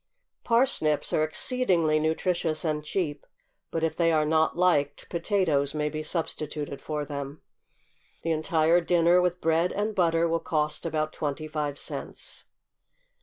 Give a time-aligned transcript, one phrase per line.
[0.43, 3.27] Parsnips are exceedingly nutritious and cheap,
[3.69, 7.43] but if they are not liked potatoes may be substituted for them.
[8.23, 12.45] The entire dinner with bread and butter will cost about twenty five cents.